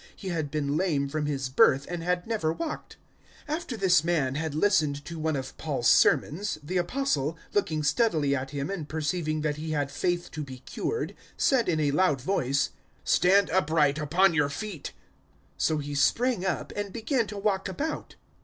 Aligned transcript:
He 0.15 0.29
had 0.29 0.49
been 0.49 0.77
lame 0.77 1.09
from 1.09 1.27
his 1.27 1.47
birth 1.47 1.85
and 1.87 2.01
had 2.01 2.25
never 2.25 2.51
walked. 2.51 2.97
014:009 3.47 3.55
After 3.55 3.77
this 3.77 4.03
man 4.03 4.33
had 4.33 4.55
listened 4.55 5.05
to 5.05 5.19
one 5.19 5.35
of 5.35 5.55
Paul's 5.59 5.89
sermons, 5.89 6.57
the 6.63 6.77
Apostle, 6.77 7.37
looking 7.53 7.83
steadily 7.83 8.35
at 8.35 8.49
him 8.49 8.71
and 8.71 8.89
perceiving 8.89 9.41
that 9.41 9.57
he 9.57 9.73
had 9.73 9.91
faith 9.91 10.31
to 10.31 10.43
be 10.43 10.61
cured, 10.61 11.09
014:010 11.33 11.33
said 11.37 11.69
in 11.69 11.79
a 11.79 11.91
loud 11.91 12.19
voice, 12.19 12.71
"Stand 13.03 13.51
upright 13.51 13.99
upon 13.99 14.33
your 14.33 14.49
feet!" 14.49 14.87
014:011 15.59 15.61
So 15.61 15.77
he 15.77 15.93
sprang 15.93 16.45
up 16.47 16.73
and 16.75 16.91
began 16.91 17.27
to 17.27 17.37
walk 17.37 17.69
about. 17.69 18.15